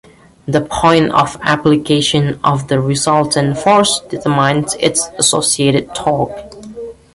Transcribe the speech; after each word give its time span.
The 0.47 0.61
point 0.61 1.11
of 1.11 1.37
application 1.43 2.39
of 2.43 2.69
the 2.69 2.79
resultant 2.81 3.59
force 3.59 3.99
determines 4.09 4.73
its 4.79 5.07
associated 5.19 5.93
torque. 5.93 6.51